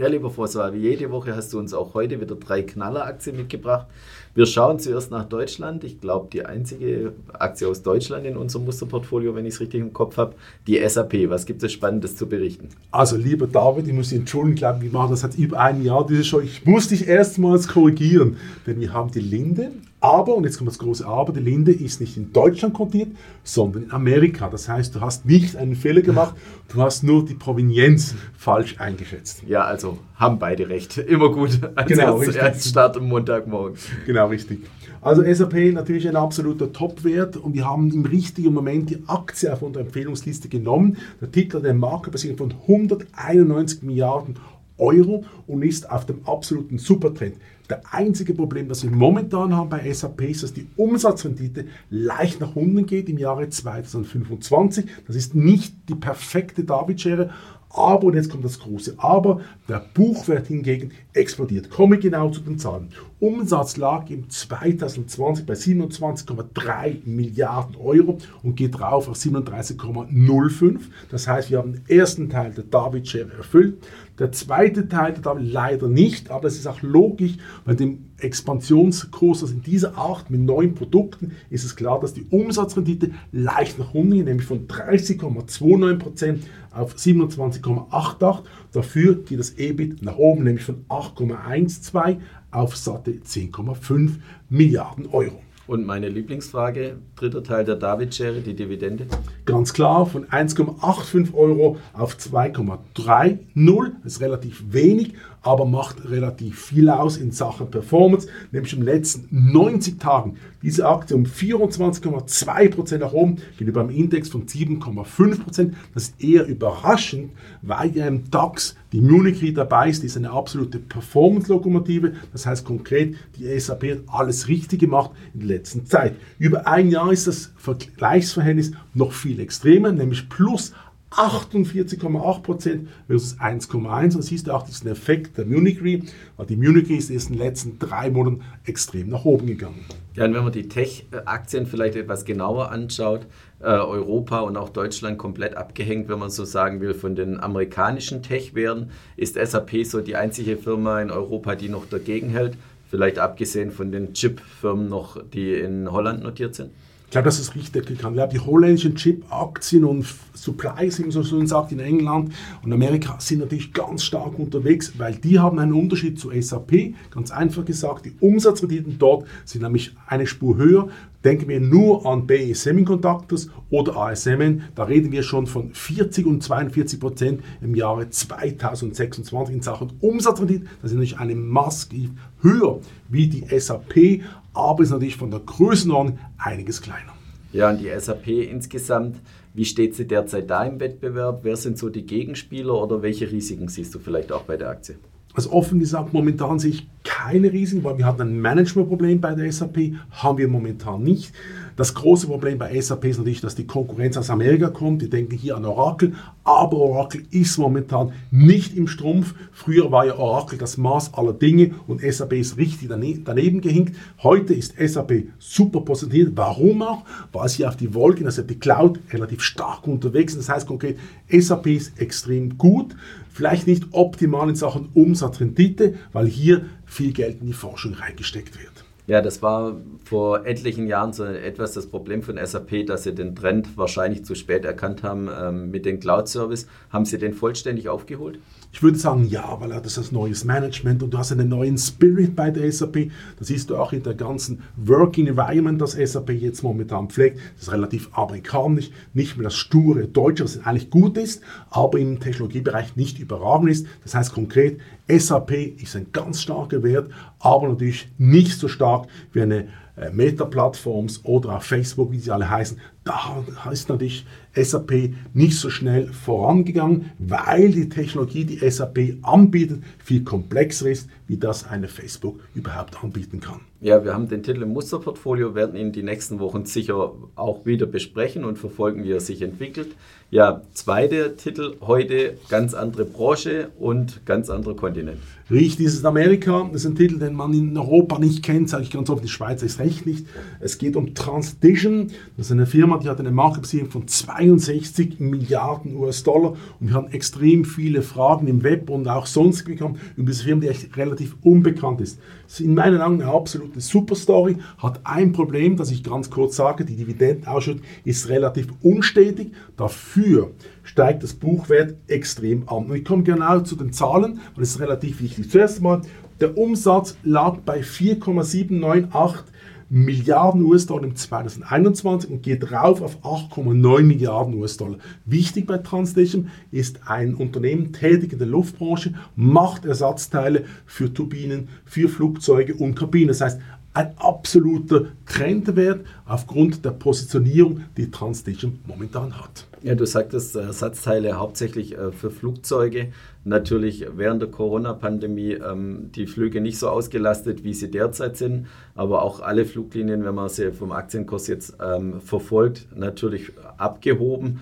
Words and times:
Ja, 0.00 0.08
lieber 0.08 0.30
François, 0.30 0.72
wie 0.72 0.78
jede 0.78 1.10
Woche 1.10 1.36
hast 1.36 1.52
du 1.52 1.58
uns 1.58 1.74
auch 1.74 1.92
heute 1.92 2.22
wieder 2.22 2.34
drei 2.34 2.62
Knalleraktien 2.62 3.36
mitgebracht. 3.36 3.86
Wir 4.34 4.46
schauen 4.46 4.78
zuerst 4.78 5.10
nach 5.10 5.26
Deutschland. 5.28 5.84
Ich 5.84 6.00
glaube, 6.00 6.30
die 6.32 6.46
einzige 6.46 7.12
Aktie 7.34 7.68
aus 7.68 7.82
Deutschland 7.82 8.24
in 8.24 8.38
unserem 8.38 8.64
Musterportfolio, 8.64 9.34
wenn 9.34 9.44
ich 9.44 9.52
es 9.52 9.60
richtig 9.60 9.82
im 9.82 9.92
Kopf 9.92 10.16
habe, 10.16 10.36
die 10.66 10.78
SAP. 10.88 11.28
Was 11.28 11.44
gibt 11.44 11.62
es 11.62 11.72
Spannendes 11.72 12.16
zu 12.16 12.26
berichten? 12.26 12.70
Also, 12.90 13.18
lieber 13.18 13.46
David, 13.46 13.88
ich 13.88 13.92
muss 13.92 14.08
dich 14.08 14.20
entschuldigen, 14.20 14.54
ich 14.54 14.60
glaube, 14.60 14.80
wir 14.80 14.90
machen 14.90 15.10
das 15.10 15.20
seit 15.20 15.36
über 15.36 15.60
einem 15.60 15.84
Jahr 15.84 16.06
diese 16.06 16.24
Show. 16.24 16.40
Ich 16.40 16.64
muss 16.64 16.88
dich 16.88 17.06
erstmals 17.06 17.68
korrigieren, 17.68 18.38
denn 18.66 18.80
wir 18.80 18.94
haben 18.94 19.10
die 19.10 19.20
Linde 19.20 19.70
aber, 20.00 20.34
und 20.34 20.44
jetzt 20.44 20.56
kommt 20.56 20.70
das 20.70 20.78
große 20.78 21.06
Aber, 21.06 21.32
die 21.32 21.40
Linde 21.40 21.72
ist 21.72 22.00
nicht 22.00 22.16
in 22.16 22.32
Deutschland 22.32 22.72
kontiert, 22.72 23.08
sondern 23.44 23.84
in 23.84 23.90
Amerika. 23.92 24.48
Das 24.48 24.66
heißt, 24.66 24.94
du 24.94 25.00
hast 25.02 25.26
nicht 25.26 25.56
einen 25.56 25.76
Fehler 25.76 26.00
gemacht, 26.00 26.34
du 26.72 26.80
hast 26.80 27.02
nur 27.02 27.24
die 27.24 27.34
Provenienz 27.34 28.14
falsch 28.36 28.80
eingeschätzt. 28.80 29.42
Ja, 29.46 29.64
also 29.64 29.98
haben 30.16 30.38
beide 30.38 30.70
recht. 30.70 30.96
Immer 30.96 31.30
gut 31.30 31.60
als 31.74 31.88
genau, 31.88 32.22
erst 32.22 32.68
Start 32.68 32.96
am 32.96 33.08
Montagmorgen. 33.08 33.76
Genau, 34.06 34.28
richtig. 34.28 34.60
Also 35.02 35.22
SAP 35.22 35.72
natürlich 35.72 36.08
ein 36.08 36.16
absoluter 36.16 36.72
Topwert 36.72 37.36
und 37.36 37.54
wir 37.54 37.66
haben 37.66 37.90
im 37.90 38.04
richtigen 38.04 38.52
Moment 38.52 38.90
die 38.90 39.02
Aktie 39.06 39.52
auf 39.52 39.62
unserer 39.62 39.84
Empfehlungsliste 39.84 40.48
genommen. 40.48 40.98
Der 41.20 41.30
Titel 41.30 41.60
der 41.60 41.74
Marke 41.74 42.10
basiert 42.10 42.38
von 42.38 42.52
191 42.52 43.82
Milliarden 43.82 44.36
Euro 44.76 45.24
und 45.46 45.62
ist 45.62 45.90
auf 45.90 46.06
dem 46.06 46.26
absoluten 46.26 46.78
Supertrend. 46.78 47.36
Der 47.70 47.82
einzige 47.92 48.34
Problem, 48.34 48.68
das 48.68 48.82
wir 48.82 48.90
momentan 48.90 49.56
haben 49.56 49.68
bei 49.68 49.92
SAP, 49.92 50.22
ist, 50.22 50.42
dass 50.42 50.52
die 50.52 50.66
Umsatzrendite 50.76 51.66
leicht 51.88 52.40
nach 52.40 52.56
unten 52.56 52.84
geht 52.84 53.08
im 53.08 53.16
Jahre 53.16 53.48
2025. 53.48 54.86
Das 55.06 55.14
ist 55.14 55.36
nicht 55.36 55.88
die 55.88 55.94
perfekte 55.94 56.64
David-Schere, 56.64 57.30
aber, 57.72 58.08
und 58.08 58.14
jetzt 58.14 58.30
kommt 58.30 58.44
das 58.44 58.58
große 58.58 58.94
Aber, 58.98 59.40
der 59.68 59.86
Buchwert 59.94 60.48
hingegen 60.48 60.90
explodiert. 61.12 61.70
Komme 61.70 61.98
genau 61.98 62.28
zu 62.30 62.40
den 62.40 62.58
Zahlen. 62.58 62.88
Umsatz 63.20 63.76
lag 63.76 64.10
im 64.10 64.28
2020 64.28 65.46
bei 65.46 65.54
27,3 65.54 67.04
Milliarden 67.04 67.76
Euro 67.76 68.18
und 68.42 68.56
geht 68.56 68.76
drauf 68.76 69.08
auf 69.08 69.16
37,05. 69.16 70.80
Das 71.10 71.28
heißt, 71.28 71.50
wir 71.50 71.58
haben 71.58 71.74
den 71.74 71.84
ersten 71.88 72.28
Teil 72.28 72.52
der 72.52 72.64
David-Schere 72.64 73.34
erfüllt. 73.36 73.78
Der 74.20 74.32
zweite 74.32 74.86
Teil 74.86 75.14
der 75.14 75.22
David 75.22 75.50
leider 75.50 75.88
nicht, 75.88 76.30
aber 76.30 76.46
es 76.46 76.58
ist 76.58 76.66
auch 76.66 76.82
logisch, 76.82 77.38
bei 77.64 77.72
dem 77.72 78.10
Expansionskurs, 78.18 79.42
also 79.42 79.54
in 79.54 79.62
dieser 79.62 79.96
Art 79.96 80.28
mit 80.28 80.42
neuen 80.42 80.74
Produkten, 80.74 81.32
ist 81.48 81.64
es 81.64 81.74
klar, 81.74 81.98
dass 82.00 82.12
die 82.12 82.26
Umsatzrendite 82.28 83.12
leicht 83.32 83.78
nach 83.78 83.94
unten 83.94 84.12
geht, 84.12 84.26
nämlich 84.26 84.46
von 84.46 84.68
30,29% 84.68 86.40
auf 86.70 86.94
27,88%. 86.96 88.42
Dafür 88.72 89.14
geht 89.14 89.38
das 89.38 89.56
EBIT 89.56 90.02
nach 90.02 90.16
oben, 90.16 90.44
nämlich 90.44 90.66
von 90.66 90.84
8,12 90.90 92.18
auf 92.50 92.76
satte 92.76 93.12
10,5 93.12 94.16
Milliarden 94.50 95.06
Euro. 95.06 95.40
Und 95.70 95.86
meine 95.86 96.08
Lieblingsfrage, 96.08 96.96
dritter 97.14 97.44
Teil 97.44 97.64
der 97.64 97.76
David-Schere, 97.76 98.40
die 98.40 98.56
Dividende? 98.56 99.06
Ganz 99.44 99.72
klar, 99.72 100.04
von 100.04 100.26
1,85 100.26 101.32
Euro 101.32 101.76
auf 101.92 102.16
2,30. 102.16 103.92
Das 104.02 104.14
ist 104.14 104.20
relativ 104.20 104.64
wenig, 104.72 105.14
aber 105.42 105.64
macht 105.64 106.08
relativ 106.10 106.60
viel 106.66 106.88
aus 106.90 107.16
in 107.16 107.30
Sachen 107.30 107.70
Performance. 107.70 108.28
Nämlich 108.52 108.72
in 108.72 108.80
den 108.80 108.86
letzten 108.86 109.52
90 109.52 109.98
Tagen 109.98 110.36
diese 110.62 110.86
Aktie 110.86 111.16
um 111.16 111.24
24,2% 111.24 112.98
nach 112.98 113.12
oben 113.12 113.36
gegenüber 113.56 113.80
einem 113.80 113.90
Index 113.90 114.28
von 114.28 114.46
7,5%. 114.46 115.72
Das 115.94 116.04
ist 116.04 116.22
eher 116.22 116.46
überraschend, 116.46 117.32
weil 117.62 117.96
im 117.96 118.30
DAX 118.30 118.76
die 118.92 119.00
Munich 119.00 119.54
dabei 119.54 119.88
ist, 119.88 120.02
die 120.02 120.06
ist 120.06 120.16
eine 120.16 120.30
absolute 120.30 120.78
Performance-Lokomotive. 120.78 122.14
Das 122.32 122.44
heißt 122.44 122.64
konkret, 122.64 123.16
die 123.36 123.58
SAP 123.58 123.84
hat 123.84 123.98
alles 124.08 124.48
richtig 124.48 124.80
gemacht 124.80 125.12
in 125.32 125.40
der 125.40 125.48
letzten 125.48 125.86
Zeit. 125.86 126.16
Über 126.38 126.66
ein 126.66 126.90
Jahr 126.90 127.12
ist 127.12 127.26
das 127.26 127.52
Vergleichsverhältnis 127.56 128.72
noch 128.94 129.12
viel 129.12 129.40
extremer, 129.40 129.92
nämlich 129.92 130.28
plus 130.28 130.72
48,8% 131.10 132.86
versus 133.06 133.38
1,1. 133.38 134.16
Und 134.16 134.22
siehst 134.22 134.46
du 134.46 134.52
auch 134.52 134.62
diesen 134.62 134.88
Effekt 134.88 135.38
der 135.38 135.46
Munich 135.46 135.82
Re, 135.82 136.00
weil 136.36 136.46
die 136.46 136.56
Munich 136.56 136.88
Re 136.88 136.94
ist 136.94 137.10
in 137.10 137.18
den 137.18 137.38
letzten 137.38 137.78
drei 137.78 138.10
Monaten 138.10 138.42
extrem 138.64 139.08
nach 139.08 139.24
oben 139.24 139.46
gegangen. 139.46 139.84
Ja, 140.14 140.24
und 140.24 140.34
wenn 140.34 140.44
man 140.44 140.52
die 140.52 140.68
Tech-Aktien 140.68 141.66
vielleicht 141.66 141.96
etwas 141.96 142.24
genauer 142.24 142.70
anschaut, 142.70 143.26
äh, 143.60 143.66
Europa 143.66 144.40
und 144.40 144.56
auch 144.56 144.68
Deutschland 144.68 145.18
komplett 145.18 145.56
abgehängt, 145.56 146.08
wenn 146.08 146.18
man 146.18 146.30
so 146.30 146.44
sagen 146.44 146.80
will, 146.80 146.94
von 146.94 147.14
den 147.14 147.40
amerikanischen 147.40 148.22
Tech-Werten, 148.22 148.90
ist 149.16 149.34
SAP 149.34 149.84
so 149.84 150.00
die 150.00 150.16
einzige 150.16 150.56
Firma 150.56 151.00
in 151.00 151.10
Europa, 151.10 151.54
die 151.54 151.68
noch 151.68 151.86
dagegen 151.86 152.30
hält. 152.30 152.56
Vielleicht 152.88 153.18
abgesehen 153.18 153.70
von 153.70 153.92
den 153.92 154.14
Chip-Firmen 154.14 154.88
noch, 154.88 155.22
die 155.22 155.54
in 155.54 155.90
Holland 155.90 156.22
notiert 156.22 156.54
sind. 156.54 156.70
Ich 157.10 157.12
glaube, 157.12 157.24
dass 157.24 157.40
es 157.40 157.56
richtig 157.56 157.86
kann. 157.86 158.12
Ich 158.12 158.18
glaube, 158.18 158.32
die 158.32 158.38
holländischen 158.38 158.94
Chip-Aktien 158.94 159.82
und 159.82 160.06
Supplies, 160.32 161.00
wie 161.00 161.02
man 161.02 161.10
so 161.10 161.24
schön 161.24 161.44
sagt, 161.44 161.72
in 161.72 161.80
England 161.80 162.32
und 162.62 162.72
Amerika 162.72 163.16
sind 163.18 163.40
natürlich 163.40 163.72
ganz 163.72 164.04
stark 164.04 164.38
unterwegs, 164.38 164.92
weil 164.96 165.16
die 165.16 165.40
haben 165.40 165.58
einen 165.58 165.72
Unterschied 165.72 166.20
zu 166.20 166.30
SAP. 166.30 166.94
Ganz 167.10 167.32
einfach 167.32 167.64
gesagt, 167.64 168.06
die 168.06 168.14
Umsatzrenditen 168.20 168.96
dort 169.00 169.26
sind 169.44 169.62
nämlich 169.62 169.92
eine 170.06 170.28
Spur 170.28 170.56
höher. 170.56 170.88
Denken 171.24 171.48
wir 171.48 171.60
nur 171.60 172.06
an 172.06 172.26
BE 172.26 172.54
Semiconductors 172.54 173.50
oder 173.68 173.96
ASMN, 173.96 174.62
da 174.74 174.84
reden 174.84 175.12
wir 175.12 175.22
schon 175.22 175.46
von 175.46 175.74
40 175.74 176.26
und 176.26 176.42
42 176.42 176.98
Prozent 176.98 177.42
im 177.60 177.74
Jahre 177.74 178.08
2026 178.08 179.54
in 179.54 179.60
Sachen 179.60 179.92
Umsatzrendite. 180.00 180.64
Das 180.80 180.92
ist 180.92 180.96
natürlich 180.96 181.18
eine 181.18 181.34
massiv 181.34 182.10
höher 182.40 182.80
wie 183.10 183.28
die 183.28 183.44
SAP, 183.58 184.22
aber 184.54 184.82
ist 184.82 184.90
natürlich 184.90 185.16
von 185.16 185.30
der 185.30 185.40
Größenordnung 185.40 186.18
einiges 186.38 186.80
kleiner. 186.80 187.12
Ja, 187.52 187.68
und 187.68 187.80
die 187.80 187.90
SAP 187.98 188.28
insgesamt, 188.28 189.20
wie 189.52 189.66
steht 189.66 189.96
sie 189.96 190.06
derzeit 190.06 190.48
da 190.48 190.64
im 190.64 190.80
Wettbewerb? 190.80 191.40
Wer 191.42 191.56
sind 191.56 191.76
so 191.76 191.90
die 191.90 192.06
Gegenspieler 192.06 192.80
oder 192.80 193.02
welche 193.02 193.30
Risiken 193.30 193.68
siehst 193.68 193.94
du 193.94 193.98
vielleicht 193.98 194.32
auch 194.32 194.44
bei 194.44 194.56
der 194.56 194.70
Aktie? 194.70 194.96
Also 195.34 195.52
offen 195.52 195.78
gesagt, 195.78 196.12
momentan 196.12 196.58
sehe 196.58 196.70
ich 196.72 196.88
keine 197.04 197.52
Risiken, 197.52 197.84
weil 197.84 197.98
wir 197.98 198.04
hatten 198.04 198.22
ein 198.22 198.40
Managementproblem 198.40 199.20
bei 199.20 199.34
der 199.34 199.50
SAP, 199.50 199.92
haben 200.10 200.38
wir 200.38 200.48
momentan 200.48 201.02
nicht. 201.02 201.32
Das 201.76 201.94
große 201.94 202.26
Problem 202.26 202.58
bei 202.58 202.78
SAP 202.80 203.06
ist 203.06 203.18
natürlich, 203.18 203.40
dass 203.40 203.54
die 203.54 203.66
Konkurrenz 203.66 204.16
aus 204.16 204.30
Amerika 204.30 204.68
kommt. 204.68 205.02
Die 205.02 205.10
denken 205.10 205.36
hier 205.36 205.56
an 205.56 205.64
Oracle, 205.64 206.12
aber 206.44 206.76
Oracle 206.76 207.22
ist 207.30 207.58
momentan 207.58 208.12
nicht 208.30 208.76
im 208.76 208.86
Strumpf. 208.86 209.34
Früher 209.52 209.90
war 209.90 210.06
ja 210.06 210.16
Oracle 210.16 210.58
das 210.58 210.76
Maß 210.76 211.14
aller 211.14 211.32
Dinge 211.32 211.72
und 211.86 212.00
SAP 212.00 212.34
ist 212.34 212.56
richtig 212.56 212.88
daneben 213.24 213.60
gehinkt. 213.60 213.96
Heute 214.22 214.54
ist 214.54 214.74
SAP 214.78 215.24
super 215.38 215.80
positioniert. 215.80 216.32
Warum 216.36 216.82
auch? 216.82 217.04
Weil 217.32 217.48
sie 217.48 217.66
auf 217.66 217.76
die 217.76 217.94
Wolken, 217.94 218.26
also 218.26 218.42
die 218.42 218.58
Cloud, 218.58 219.00
relativ 219.12 219.42
stark 219.42 219.86
unterwegs 219.86 220.32
sind. 220.32 220.46
Das 220.46 220.54
heißt 220.54 220.66
konkret, 220.66 220.98
SAP 221.30 221.66
ist 221.68 222.00
extrem 222.00 222.58
gut. 222.58 222.94
Vielleicht 223.32 223.66
nicht 223.66 223.84
optimal 223.92 224.48
in 224.48 224.56
Sachen 224.56 224.88
Umsatzrendite, 224.92 225.94
weil 226.12 226.26
hier 226.26 226.66
viel 226.84 227.12
Geld 227.12 227.40
in 227.40 227.46
die 227.46 227.52
Forschung 227.52 227.94
reingesteckt 227.94 228.58
wird. 228.58 228.79
Ja, 229.10 229.20
das 229.20 229.42
war 229.42 229.76
vor 230.04 230.46
etlichen 230.46 230.86
Jahren 230.86 231.12
so 231.12 231.24
etwas 231.24 231.72
das 231.72 231.88
Problem 231.88 232.22
von 232.22 232.38
SAP, 232.40 232.86
dass 232.86 233.02
sie 233.02 233.12
den 233.12 233.34
Trend 233.34 233.76
wahrscheinlich 233.76 234.24
zu 234.24 234.36
spät 234.36 234.64
erkannt 234.64 235.02
haben 235.02 235.28
ähm, 235.36 235.72
mit 235.72 235.84
dem 235.84 235.98
Cloud-Service. 235.98 236.68
Haben 236.90 237.04
sie 237.04 237.18
den 237.18 237.34
vollständig 237.34 237.88
aufgeholt? 237.88 238.38
Ich 238.72 238.84
würde 238.84 238.98
sagen, 238.98 239.26
ja, 239.28 239.56
weil 239.60 239.70
das 239.82 239.98
ist 239.98 240.12
neues 240.12 240.44
Management 240.44 241.02
und 241.02 241.12
du 241.12 241.18
hast 241.18 241.32
einen 241.32 241.48
neuen 241.48 241.76
Spirit 241.76 242.36
bei 242.36 242.52
der 242.52 242.70
SAP. 242.70 243.10
Das 243.36 243.48
siehst 243.48 243.70
du 243.70 243.76
auch 243.76 243.92
in 243.92 244.04
der 244.04 244.14
ganzen 244.14 244.62
Working 244.76 245.26
Environment, 245.26 245.80
das 245.80 245.94
SAP 245.94 246.30
jetzt 246.30 246.62
momentan 246.62 247.10
pflegt. 247.10 247.40
Das 247.56 247.64
ist 247.64 247.72
relativ 247.72 248.10
amerikanisch, 248.12 248.92
nicht 249.12 249.36
mehr 249.36 249.44
das 249.44 249.56
sture 249.56 250.06
Deutsche, 250.06 250.44
was 250.44 250.64
eigentlich 250.64 250.88
gut 250.88 251.18
ist, 251.18 251.42
aber 251.68 251.98
im 251.98 252.20
Technologiebereich 252.20 252.94
nicht 252.94 253.18
überragend 253.18 253.72
ist. 253.72 253.86
Das 254.04 254.14
heißt 254.14 254.32
konkret, 254.32 254.78
SAP 255.08 255.50
ist 255.82 255.96
ein 255.96 256.06
ganz 256.12 256.40
starker 256.40 256.84
Wert, 256.84 257.10
aber 257.40 257.68
natürlich 257.68 258.08
nicht 258.18 258.56
so 258.56 258.68
stark 258.68 258.99
wie 259.32 259.42
eine 259.42 259.68
äh, 259.96 260.10
Meta-Plattforms 260.10 261.24
oder 261.24 261.56
auch 261.56 261.62
Facebook, 261.62 262.12
wie 262.12 262.18
sie 262.18 262.30
alle 262.30 262.48
heißen, 262.48 262.78
da 263.10 263.70
ist 263.70 263.88
natürlich 263.88 264.24
SAP 264.54 265.12
nicht 265.32 265.56
so 265.56 265.70
schnell 265.70 266.12
vorangegangen, 266.12 267.10
weil 267.18 267.70
die 267.70 267.88
Technologie, 267.88 268.44
die 268.44 268.70
SAP 268.70 269.16
anbietet, 269.22 269.82
viel 269.98 270.24
komplexer 270.24 270.90
ist, 270.90 271.08
wie 271.26 271.36
das 271.36 271.66
eine 271.66 271.88
Facebook 271.88 272.40
überhaupt 272.54 273.02
anbieten 273.02 273.40
kann. 273.40 273.60
Ja, 273.80 274.04
wir 274.04 274.12
haben 274.12 274.28
den 274.28 274.42
Titel 274.42 274.62
im 274.62 274.72
Musterportfolio, 274.74 275.54
werden 275.54 275.74
ihn 275.74 275.92
die 275.92 276.02
nächsten 276.02 276.38
Wochen 276.38 276.66
sicher 276.66 277.12
auch 277.34 277.64
wieder 277.64 277.86
besprechen 277.86 278.44
und 278.44 278.58
verfolgen, 278.58 279.04
wie 279.04 279.12
er 279.12 279.20
sich 279.20 279.40
entwickelt. 279.40 279.88
Ja, 280.30 280.62
zweiter 280.74 281.36
Titel 281.36 281.76
heute, 281.80 282.36
ganz 282.48 282.74
andere 282.74 283.04
Branche 283.04 283.70
und 283.78 284.26
ganz 284.26 284.50
anderer 284.50 284.76
Kontinent. 284.76 285.18
Richtig, 285.50 285.86
ist 285.86 286.04
Amerika. 286.04 286.68
Das 286.72 286.82
ist 286.84 286.90
ein 286.90 286.94
Titel, 286.94 287.18
den 287.18 287.34
man 287.34 287.52
in 287.52 287.76
Europa 287.76 288.18
nicht 288.18 288.44
kennt, 288.44 288.68
sage 288.68 288.84
ich 288.84 288.90
ganz 288.90 289.10
oft, 289.10 289.24
die 289.24 289.28
Schweiz 289.28 289.62
ist 289.62 289.80
recht 289.80 290.06
nicht. 290.06 290.26
Es 290.60 290.78
geht 290.78 290.94
um 290.94 291.14
Transition. 291.14 292.08
Das 292.36 292.46
ist 292.46 292.52
eine 292.52 292.66
Firma, 292.66 292.98
die 293.00 293.08
hat 293.08 293.20
eine 293.20 293.30
Marktbeziehung 293.30 293.90
von 293.90 294.06
62 294.06 295.20
Milliarden 295.20 295.96
US-Dollar 295.96 296.52
und 296.80 296.88
wir 296.88 296.94
haben 296.94 297.08
extrem 297.08 297.64
viele 297.64 298.02
Fragen 298.02 298.46
im 298.46 298.62
Web 298.62 298.90
und 298.90 299.08
auch 299.08 299.26
sonst 299.26 299.64
bekommen 299.64 299.98
über 300.16 300.30
diese 300.30 300.44
Firma, 300.44 300.62
die 300.62 300.68
echt 300.68 300.96
relativ 300.96 301.36
unbekannt 301.42 302.00
ist. 302.00 302.18
Ist 302.46 302.60
in 302.60 302.74
meinen 302.74 303.00
Augen 303.00 303.22
eine 303.22 303.32
absolute 303.32 303.80
Superstory, 303.80 304.56
hat 304.78 305.00
ein 305.04 305.32
Problem, 305.32 305.76
das 305.76 305.90
ich 305.90 306.02
ganz 306.04 306.30
kurz 306.30 306.56
sage, 306.56 306.84
die 306.84 306.96
Dividendenausschüttung 306.96 307.82
ist 308.04 308.28
relativ 308.28 308.68
unstetig, 308.82 309.52
dafür 309.76 310.50
steigt 310.82 311.22
das 311.22 311.34
Buchwert 311.34 311.96
extrem 312.06 312.68
an. 312.68 312.86
Und 312.86 312.94
ich 312.96 313.04
komme 313.04 313.22
genau 313.22 313.60
zu 313.60 313.76
den 313.76 313.92
Zahlen, 313.92 314.40
weil 314.54 314.62
es 314.62 314.70
ist 314.70 314.80
relativ 314.80 315.20
wichtig. 315.20 315.50
Zuerst 315.50 315.78
einmal, 315.78 316.02
der 316.40 316.56
Umsatz 316.56 317.16
lag 317.22 317.58
bei 317.58 317.82
4,798 317.82 319.49
Milliarden 319.92 320.62
US-Dollar 320.62 321.02
im 321.02 321.16
2021 321.16 322.30
und 322.30 322.42
geht 322.42 322.70
rauf 322.70 323.02
auf 323.02 323.24
8,9 323.24 324.02
Milliarden 324.04 324.54
US-Dollar. 324.54 324.98
Wichtig 325.26 325.66
bei 325.66 325.78
Translation 325.78 326.48
ist 326.70 327.00
ein 327.06 327.34
Unternehmen 327.34 327.92
tätig 327.92 328.32
in 328.32 328.38
der 328.38 328.46
Luftbranche, 328.46 329.14
macht 329.34 329.84
Ersatzteile 329.84 330.64
für 330.86 331.12
Turbinen, 331.12 331.68
für 331.84 332.08
Flugzeuge 332.08 332.74
und 332.74 332.94
Kabinen. 332.94 333.28
Das 333.28 333.40
heißt, 333.40 333.60
ein 333.92 334.16
absoluter 334.18 335.06
Trendwert 335.26 336.06
aufgrund 336.24 336.84
der 336.84 336.90
Positionierung, 336.90 337.82
die 337.96 338.10
Translation 338.10 338.78
momentan 338.86 339.36
hat. 339.36 339.66
Ja, 339.82 339.96
du 339.96 340.06
sagtest 340.06 340.54
Ersatzteile 340.54 341.38
hauptsächlich 341.38 341.98
äh, 341.98 342.12
für 342.12 342.30
Flugzeuge. 342.30 343.08
Natürlich 343.44 344.06
während 344.16 344.42
der 344.42 344.50
Corona-Pandemie 344.50 345.52
ähm, 345.52 346.10
die 346.14 346.26
Flüge 346.26 346.60
nicht 346.60 346.78
so 346.78 346.88
ausgelastet, 346.88 347.64
wie 347.64 347.72
sie 347.72 347.90
derzeit 347.90 348.36
sind, 348.36 348.66
aber 348.94 349.22
auch 349.22 349.40
alle 349.40 349.64
Fluglinien, 349.64 350.24
wenn 350.24 350.34
man 350.34 350.50
sie 350.50 350.72
vom 350.72 350.92
Aktienkurs 350.92 351.46
jetzt 351.46 351.78
ähm, 351.82 352.20
verfolgt, 352.20 352.88
natürlich 352.94 353.52
abgehoben. 353.78 354.60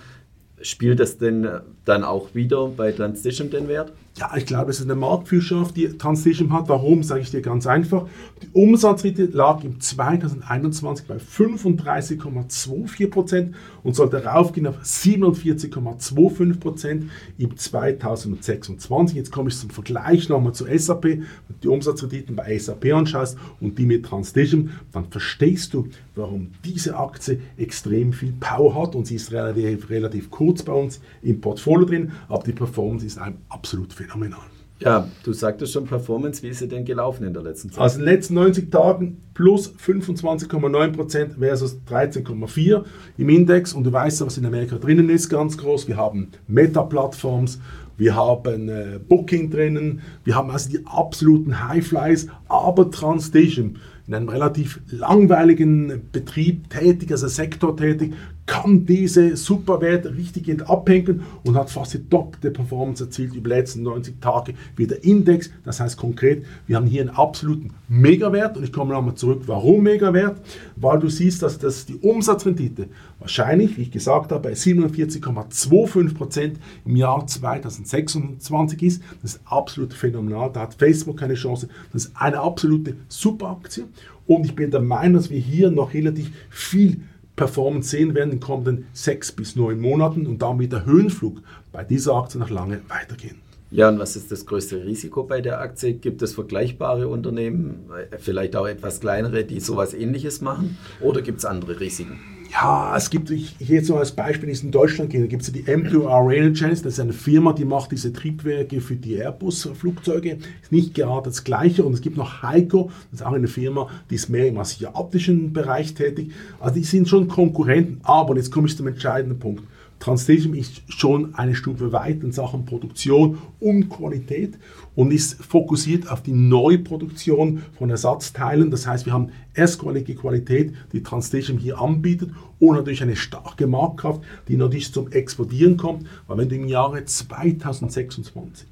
Spielt 0.61 1.01
das 1.01 1.19
denn 1.19 1.49
dann 1.85 2.05
auch 2.05 2.35
wieder 2.35 2.69
bei 2.69 2.93
Transition 2.93 3.51
den 3.51 3.69
Wert? 3.69 3.93
Ja, 4.19 4.33
ich 4.37 4.47
glaube, 4.47 4.73
es 4.73 4.81
ist 4.81 4.87
eine 4.87 4.97
Marktführerschaft, 4.97 5.77
die 5.77 5.97
Transition 5.97 6.53
hat. 6.53 6.69
Warum, 6.69 7.05
sage 7.05 7.21
ich 7.21 7.31
dir 7.31 7.41
ganz 7.41 7.69
einfach. 7.69 8.09
Die 8.43 8.49
Umsatzrate 8.53 9.27
lag 9.27 9.63
im 9.63 9.81
2021 9.81 11.07
bei 11.07 11.19
35,24 11.19 13.11
Prozent 13.11 13.55
und 13.85 13.95
sollte 13.95 14.25
raufgehen 14.25 14.67
auf 14.67 14.83
47,25 14.83 16.59
Prozent 16.59 17.05
im 17.39 17.57
2026. 17.57 19.17
Jetzt 19.17 19.31
komme 19.31 19.51
ich 19.51 19.57
zum 19.57 19.71
Vergleich 19.71 20.29
nochmal 20.29 20.53
zu 20.53 20.67
SAP. 20.67 21.05
Wenn 21.05 21.21
du 21.21 21.55
die 21.63 21.69
Umsatzrenditen 21.69 22.35
bei 22.35 22.59
SAP 22.59 22.87
anschaust 22.87 23.39
und 23.61 23.79
die 23.79 23.87
mit 23.87 24.05
Transition, 24.05 24.71
dann 24.91 25.05
verstehst 25.11 25.75
du, 25.75 25.87
warum 26.17 26.49
diese 26.65 26.97
Aktie 26.97 27.41
extrem 27.57 28.13
viel 28.13 28.33
Power 28.41 28.75
hat 28.83 28.97
und 28.97 29.07
sie 29.07 29.15
ist 29.15 29.31
relativ, 29.31 29.89
relativ 29.91 30.29
kurz 30.29 30.65
bei 30.65 30.73
uns 30.73 31.01
im 31.23 31.41
Portfolio 31.41 31.87
drin, 31.87 32.13
aber 32.29 32.43
die 32.43 32.53
Performance 32.53 33.07
ist 33.07 33.19
einem 33.19 33.37
absolut 33.49 33.93
phänomenal. 34.09 34.41
Ja, 34.81 35.09
du 35.25 35.33
sagtest 35.33 35.73
schon 35.73 35.87
Performance, 35.87 36.41
wie 36.43 36.49
ist 36.49 36.61
sie 36.61 36.69
denn 36.69 36.85
gelaufen 36.85 37.25
in 37.25 37.33
der 37.33 37.43
letzten 37.43 37.71
Zeit? 37.71 37.81
Also 37.81 37.99
in 37.99 38.05
den 38.05 38.15
letzten 38.15 38.35
90 38.35 38.71
Tagen 38.71 39.21
plus 39.35 39.75
25,9% 39.75 41.37
versus 41.37 41.81
13,4% 41.91 42.85
im 43.17 43.29
Index 43.29 43.73
und 43.73 43.83
du 43.83 43.93
weißt 43.93 44.21
ja, 44.21 44.27
was 44.27 44.39
in 44.39 44.47
Amerika 44.47 44.77
drinnen 44.77 45.11
ist, 45.11 45.29
ganz 45.29 45.59
groß. 45.59 45.89
Wir 45.89 45.97
haben 45.97 46.29
Meta-Plattforms, 46.47 47.59
wir 47.97 48.15
haben 48.15 48.69
äh, 48.69 49.01
Booking 49.09 49.51
drinnen, 49.51 50.01
wir 50.23 50.37
haben 50.37 50.51
also 50.51 50.71
die 50.71 50.87
absoluten 50.87 51.69
Highflies, 51.69 52.29
aber 52.47 52.89
Translation 52.89 53.79
in 54.09 54.15
einem 54.15 54.29
relativ 54.31 54.81
langweiligen 54.91 56.09
Betrieb 56.11 56.71
tätig, 56.71 57.13
also 57.13 57.29
Sektor 57.29 57.77
tätig, 57.77 58.15
kann 58.47 58.87
diese 58.87 59.37
Superwerte 59.37 60.17
richtig 60.17 60.49
abhängen 60.67 61.21
und 61.45 61.57
hat 61.57 61.69
fast 61.71 61.93
die 61.93 62.09
doppelte 62.09 62.51
Performance 62.51 63.05
erzielt 63.05 63.35
über 63.35 63.51
die 63.51 63.57
letzten 63.57 63.83
90 63.83 64.19
Tage 64.23 64.55
wie 64.77 64.87
der 64.87 65.05
Index. 65.05 65.51
Das 65.65 65.81
heißt 65.81 65.99
konkret, 65.99 66.47
wir 66.67 66.77
haben 66.77 66.87
hier 66.87 67.03
einen 67.03 67.11
absoluten 67.11 67.75
Megawert 67.89 68.57
und 68.57 68.65
ich 68.65 68.73
komme 68.73 68.95
nochmal 68.95 69.15
zurück, 69.15 69.43
warum 69.45 69.83
Megawert? 69.83 70.41
Weil 70.77 70.99
du 70.99 71.11
siehst, 71.11 71.43
dass 71.43 71.59
das 71.59 71.85
die 71.85 71.97
Umsatzrendite 71.97 72.89
wahrscheinlich, 73.21 73.77
wie 73.77 73.83
ich 73.83 73.91
gesagt 73.91 74.33
habe, 74.33 74.49
bei 74.49 74.55
47,25% 74.55 76.53
im 76.85 76.97
Jahr 76.97 77.27
2026 77.27 78.83
ist. 78.83 79.03
Das 79.23 79.35
ist 79.35 79.41
absolut 79.45 79.93
phänomenal. 79.93 80.51
Da 80.53 80.61
hat 80.61 80.75
Facebook 80.75 81.19
keine 81.19 81.35
Chance. 81.35 81.69
Das 81.93 82.07
ist 82.07 82.17
eine 82.17 82.41
absolute 82.41 82.97
Superaktie 83.09 83.85
und 84.27 84.45
ich 84.45 84.55
bin 84.55 84.71
der 84.71 84.81
Meinung, 84.81 85.15
dass 85.15 85.31
wir 85.31 85.41
hier 85.41 85.71
noch 85.71 85.95
relativ 85.95 86.31
viel 86.51 87.01
Performance 87.35 87.91
sehen 87.91 88.15
werden 88.15 88.33
in 88.33 88.39
den 88.39 88.45
kommenden 88.45 88.87
sechs 88.93 89.33
bis 89.33 89.57
neun 89.57 89.81
Monaten 89.81 90.27
und 90.27 90.43
damit 90.43 90.73
der 90.73 90.85
Höhenflug 90.85 91.41
bei 91.73 91.85
dieser 91.85 92.15
Aktie 92.15 92.41
noch 92.41 92.51
lange 92.51 92.81
weitergehen. 92.89 93.37
Ja, 93.71 93.91
und 93.91 93.99
was 93.99 94.17
ist 94.17 94.33
das 94.33 94.47
größte 94.47 94.85
Risiko 94.85 95.25
bei 95.25 95.41
der 95.41 95.61
Aktie? 95.61 95.95
Gibt 95.95 96.23
es 96.23 96.35
vergleichbare 96.35 97.07
Unternehmen, 97.07 97.91
vielleicht 98.19 98.57
auch 98.57 98.67
etwas 98.67 99.01
kleinere, 99.01 99.45
die 99.45 99.61
sowas 99.61 99.93
ähnliches 99.95 100.41
machen? 100.41 100.79
Oder 101.01 101.21
gibt 101.21 101.39
es 101.39 101.45
andere 101.45 101.79
Risiken? 101.79 102.19
Ja, 102.51 102.97
es 102.97 103.11
gibt, 103.11 103.31
ich, 103.31 103.57
jetzt 103.59 103.91
nur 103.91 103.99
als 103.99 104.13
Beispiel, 104.13 104.49
ist 104.49 104.65
in 104.65 104.71
Deutschland 104.71 105.11
gehen, 105.11 105.21
da 105.21 105.27
gibt 105.27 105.43
es 105.43 105.53
die 105.53 105.65
M2R 105.65 106.33
Energence, 106.35 106.83
das 106.83 106.95
ist 106.95 107.01
eine 107.01 107.13
Firma, 107.13 107.53
die 107.53 107.67
macht 107.67 107.93
diese 107.93 108.13
Triebwerke 108.13 108.81
für 108.81 108.97
die 108.97 109.17
Airbus-Flugzeuge, 109.17 110.39
ist 110.63 110.73
nicht 110.73 110.95
gerade 110.95 111.29
das 111.29 111.45
Gleiche. 111.45 111.85
Und 111.85 111.93
es 111.93 112.01
gibt 112.01 112.17
noch 112.17 112.43
Heiko, 112.43 112.91
das 113.11 113.21
ist 113.21 113.27
auch 113.27 113.33
eine 113.33 113.49
Firma, 113.49 113.89
die 114.09 114.15
ist 114.15 114.31
mehr 114.31 114.49
im 114.49 114.59
asiatischen 114.59 115.53
Bereich 115.53 115.95
tätig. 115.95 116.33
Also 116.59 116.77
die 116.77 116.85
sind 116.85 117.09
schon 117.09 117.29
Konkurrenten, 117.29 118.01
aber 118.03 118.35
jetzt 118.37 118.51
komme 118.51 118.67
ich 118.67 118.77
zum 118.77 118.87
entscheidenden 118.87 119.39
Punkt. 119.39 119.63
Translation 119.99 120.55
ist 120.55 120.83
schon 120.89 121.35
eine 121.35 121.55
Stufe 121.55 121.93
weit 121.93 122.23
in 122.23 122.33
Sachen 122.33 122.65
Produktion 122.65 123.39
und 123.61 123.89
Qualität 123.89 124.59
und 124.95 125.13
ist 125.13 125.43
fokussiert 125.43 126.11
auf 126.11 126.23
die 126.23 126.33
Neuproduktion 126.33 127.63
von 127.77 127.91
Ersatzteilen. 127.91 128.71
Das 128.71 128.87
heißt, 128.87 129.07
wir 129.07 129.13
haben 129.13 129.31
erstqualige 129.55 130.15
Qualität, 130.15 130.73
die 130.93 131.03
Translation 131.03 131.59
hier 131.59 131.81
anbietet 131.81 132.31
und 132.59 132.77
natürlich 132.77 133.03
eine 133.03 133.17
starke 133.17 133.67
Marktkraft, 133.67 134.23
die 134.47 134.57
natürlich 134.57 134.93
zum 134.93 135.11
Explodieren 135.11 135.77
kommt, 135.77 136.07
weil 136.27 136.39
wenn 136.39 136.49
du 136.49 136.57
im 136.57 136.69
Jahre 136.69 137.05
2026 137.05 138.67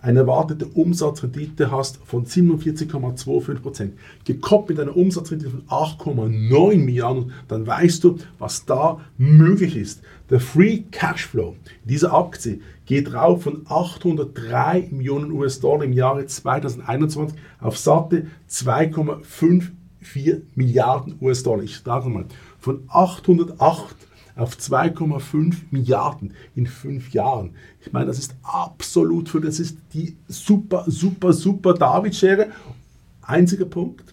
eine 0.00 0.20
erwartete 0.20 0.66
Umsatzrendite 0.66 1.70
hast 1.70 1.98
von 2.04 2.24
47,25%, 2.26 3.90
gekoppelt 4.24 4.78
mit 4.78 4.88
einer 4.88 4.96
Umsatzrendite 4.96 5.50
von 5.50 5.62
8,9 5.66 6.76
Milliarden, 6.78 7.32
dann 7.48 7.66
weißt 7.66 8.04
du, 8.04 8.16
was 8.38 8.64
da 8.64 9.00
möglich 9.18 9.76
ist. 9.76 10.02
Der 10.30 10.40
Free 10.40 10.84
Cashflow 10.90 11.56
dieser 11.84 12.14
Aktie 12.14 12.60
geht 12.86 13.12
rauf 13.12 13.42
von 13.42 13.62
803 13.66 14.88
Millionen 14.90 15.32
US-Dollar 15.32 15.84
im 15.84 15.92
Jahre 15.92 16.26
2021 16.26 17.38
auf 17.60 17.76
satte 17.78 18.26
2,54 18.48 20.42
Milliarden 20.54 21.16
US-Dollar. 21.20 21.62
Ich 21.62 21.78
sage 21.78 22.08
mal, 22.08 22.24
von 22.58 22.84
808 22.88 23.96
auf 24.40 24.56
2,5 24.56 25.54
Milliarden 25.70 26.34
in 26.54 26.66
fünf 26.66 27.12
Jahren. 27.12 27.54
Ich 27.80 27.92
meine, 27.92 28.06
das 28.06 28.18
ist 28.18 28.34
absolut 28.42 29.28
für, 29.28 29.40
das 29.40 29.60
ist 29.60 29.78
die 29.92 30.16
super, 30.28 30.84
super, 30.86 31.32
super 31.32 31.74
David-Schere. 31.74 32.48
Einziger 33.22 33.66
Punkt. 33.66 34.09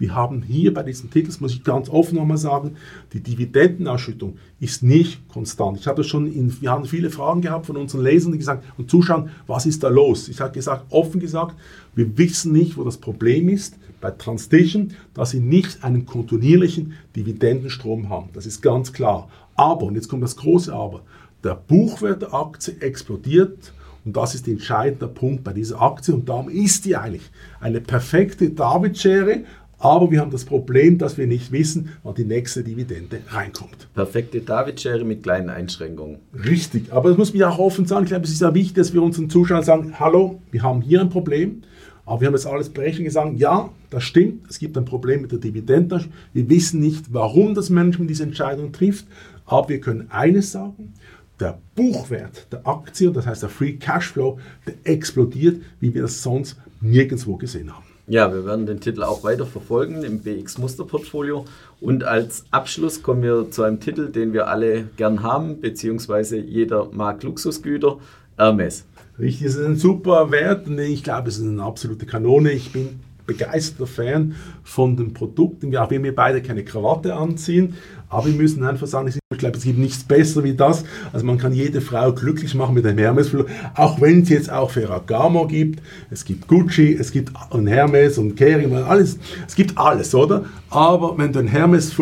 Wir 0.00 0.14
haben 0.14 0.40
hier 0.40 0.72
bei 0.72 0.82
diesem 0.82 1.10
Titel, 1.10 1.26
das 1.26 1.40
muss 1.40 1.52
ich 1.52 1.62
ganz 1.62 1.90
offen 1.90 2.16
nochmal 2.16 2.38
sagen, 2.38 2.76
die 3.12 3.20
Dividendenausschüttung 3.20 4.38
ist 4.58 4.82
nicht 4.82 5.28
konstant. 5.28 5.78
Ich 5.78 5.86
hatte 5.86 6.04
schon, 6.04 6.26
in, 6.26 6.58
wir 6.62 6.70
haben 6.70 6.86
viele 6.86 7.10
Fragen 7.10 7.42
gehabt 7.42 7.66
von 7.66 7.76
unseren 7.76 8.02
Lesern, 8.02 8.32
die 8.32 8.38
gesagt 8.38 8.64
und 8.78 8.90
Zuschauern, 8.90 9.28
was 9.46 9.66
ist 9.66 9.82
da 9.82 9.88
los? 9.88 10.28
Ich 10.28 10.40
habe 10.40 10.52
gesagt, 10.52 10.86
offen 10.88 11.20
gesagt, 11.20 11.54
wir 11.94 12.16
wissen 12.16 12.52
nicht, 12.52 12.78
wo 12.78 12.82
das 12.82 12.96
Problem 12.96 13.50
ist 13.50 13.76
bei 14.00 14.10
Transition, 14.10 14.94
dass 15.12 15.32
sie 15.32 15.40
nicht 15.40 15.84
einen 15.84 16.06
kontinuierlichen 16.06 16.94
Dividendenstrom 17.14 18.08
haben. 18.08 18.30
Das 18.32 18.46
ist 18.46 18.62
ganz 18.62 18.94
klar. 18.94 19.28
Aber, 19.54 19.82
und 19.82 19.96
jetzt 19.96 20.08
kommt 20.08 20.22
das 20.22 20.36
große 20.36 20.72
Aber, 20.72 21.02
der 21.44 21.56
Buchwert 21.56 22.22
der 22.22 22.32
Aktie 22.32 22.74
explodiert 22.80 23.74
und 24.04 24.16
das 24.16 24.34
ist 24.34 24.46
der 24.46 24.54
entscheidende 24.54 25.08
Punkt 25.08 25.44
bei 25.44 25.52
dieser 25.52 25.82
Aktie 25.82 26.14
und 26.14 26.28
darum 26.28 26.48
ist 26.48 26.86
die 26.86 26.96
eigentlich 26.96 27.30
eine 27.60 27.80
perfekte 27.80 28.50
David-Schere, 28.50 29.44
aber 29.80 30.10
wir 30.10 30.20
haben 30.20 30.30
das 30.30 30.44
Problem, 30.44 30.98
dass 30.98 31.16
wir 31.18 31.26
nicht 31.26 31.50
wissen, 31.52 31.88
wann 32.02 32.14
die 32.14 32.24
nächste 32.24 32.62
Dividende 32.62 33.20
reinkommt. 33.28 33.88
Perfekte 33.94 34.42
David-Schere 34.42 35.04
mit 35.04 35.22
kleinen 35.22 35.48
Einschränkungen. 35.48 36.18
Richtig, 36.34 36.92
aber 36.92 37.08
das 37.08 37.18
muss 37.18 37.32
man 37.32 37.40
ja 37.40 37.48
auch 37.48 37.58
offen 37.58 37.86
sagen. 37.86 38.04
Ich 38.04 38.10
glaube, 38.10 38.26
es 38.26 38.30
ist 38.30 38.42
ja 38.42 38.54
wichtig, 38.54 38.74
dass 38.74 38.92
wir 38.92 39.02
unseren 39.02 39.30
Zuschauern 39.30 39.64
sagen, 39.64 39.98
hallo, 39.98 40.40
wir 40.50 40.62
haben 40.62 40.82
hier 40.82 41.00
ein 41.00 41.08
Problem, 41.08 41.62
aber 42.04 42.20
wir 42.20 42.28
haben 42.28 42.34
jetzt 42.34 42.46
alles 42.46 42.68
berechnet 42.68 43.06
gesagt, 43.06 43.38
ja, 43.38 43.70
das 43.88 44.04
stimmt, 44.04 44.48
es 44.50 44.58
gibt 44.58 44.76
ein 44.76 44.84
Problem 44.84 45.22
mit 45.22 45.32
der 45.32 45.38
Dividende. 45.38 46.04
Wir 46.34 46.48
wissen 46.50 46.80
nicht, 46.80 47.14
warum 47.14 47.54
das 47.54 47.70
Management 47.70 48.10
diese 48.10 48.24
Entscheidung 48.24 48.72
trifft, 48.72 49.06
aber 49.46 49.70
wir 49.70 49.80
können 49.80 50.10
eines 50.10 50.52
sagen, 50.52 50.92
der 51.40 51.58
Buchwert 51.74 52.48
der 52.52 52.66
Aktie, 52.66 53.10
das 53.10 53.26
heißt 53.26 53.42
der 53.42 53.48
Free 53.48 53.72
Cashflow, 53.72 54.38
der 54.66 54.74
explodiert, 54.84 55.62
wie 55.80 55.94
wir 55.94 56.02
das 56.02 56.22
sonst 56.22 56.58
nirgendwo 56.82 57.36
gesehen 57.36 57.74
haben. 57.74 57.89
Ja, 58.10 58.34
wir 58.34 58.44
werden 58.44 58.66
den 58.66 58.80
Titel 58.80 59.04
auch 59.04 59.22
weiter 59.22 59.46
verfolgen 59.46 60.02
im 60.02 60.18
BX 60.18 60.58
Musterportfolio. 60.58 61.44
Und 61.80 62.02
als 62.02 62.44
Abschluss 62.50 63.04
kommen 63.04 63.22
wir 63.22 63.52
zu 63.52 63.62
einem 63.62 63.78
Titel, 63.78 64.10
den 64.10 64.32
wir 64.32 64.48
alle 64.48 64.88
gern 64.96 65.22
haben, 65.22 65.60
beziehungsweise 65.60 66.36
jeder 66.36 66.88
mag 66.90 67.22
Luxusgüter, 67.22 67.98
Hermes. 68.36 68.84
Richtig, 69.16 69.46
es 69.46 69.54
ist 69.54 69.64
ein 69.64 69.76
super 69.76 70.32
Wert 70.32 70.66
und 70.66 70.76
ich 70.80 71.04
glaube, 71.04 71.28
es 71.28 71.38
ist 71.38 71.46
eine 71.46 71.62
absolute 71.62 72.04
Kanone. 72.04 72.50
Ich 72.50 72.72
bin 72.72 72.98
begeisterter 73.30 73.86
Fan 73.86 74.34
von 74.64 74.96
den 74.96 75.14
Produkten. 75.14 75.72
Ja, 75.72 75.88
wir 75.90 76.00
mir 76.00 76.14
beide 76.14 76.42
keine 76.42 76.64
Krawatte 76.64 77.14
anziehen, 77.14 77.74
aber 78.08 78.26
wir 78.26 78.34
müssen 78.34 78.64
einfach 78.64 78.86
sagen, 78.86 79.08
ich 79.08 79.38
glaube, 79.38 79.56
es 79.56 79.62
gibt 79.62 79.78
nichts 79.78 80.02
besser 80.02 80.42
wie 80.42 80.54
das. 80.54 80.84
Also 81.12 81.24
man 81.24 81.38
kann 81.38 81.52
jede 81.52 81.80
Frau 81.80 82.12
glücklich 82.12 82.54
machen 82.54 82.74
mit 82.74 82.84
einem 82.84 82.98
hermes 82.98 83.30
auch 83.76 84.00
wenn 84.00 84.22
es 84.22 84.28
jetzt 84.28 84.50
auch 84.50 84.72
Ferragamo 84.72 85.46
gibt. 85.46 85.80
Es 86.10 86.24
gibt 86.24 86.48
Gucci, 86.48 86.96
es 86.98 87.12
gibt 87.12 87.32
ein 87.50 87.68
Hermes 87.68 88.18
und 88.18 88.34
Kering, 88.34 88.74
alles. 88.74 89.18
Es 89.46 89.54
gibt 89.54 89.78
alles, 89.78 90.14
oder? 90.14 90.44
Aber 90.68 91.16
wenn 91.18 91.32
du 91.32 91.38
ein 91.38 91.46
hermes 91.46 91.94